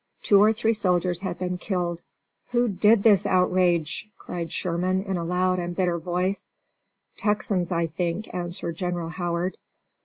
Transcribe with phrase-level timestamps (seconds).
[0.23, 2.01] Two or three soldiers had been killed.
[2.53, 6.49] "Who did this outrage?" cried Sherman, in a loud and bitter voice,
[7.17, 9.57] "Texans, I think," answered General Howard.